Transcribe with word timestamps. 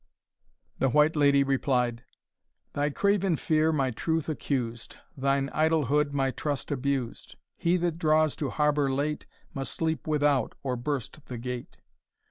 The 0.79 0.89
White 0.89 1.15
Lady 1.15 1.43
replied: 1.43 2.03
"Thy 2.73 2.89
craven 2.89 3.37
fear 3.37 3.71
my 3.71 3.91
truth 3.91 4.27
accused, 4.29 4.95
Thine 5.15 5.51
idlehood 5.53 6.11
my 6.11 6.31
trust 6.31 6.71
abused; 6.71 7.35
He 7.55 7.77
that 7.77 7.99
draws 7.99 8.35
to 8.37 8.49
harbour 8.49 8.89
late, 8.91 9.27
Must 9.53 9.71
sleep 9.71 10.07
without, 10.07 10.55
or 10.63 10.75
burst 10.75 11.23
the 11.27 11.37
gate. 11.37 11.77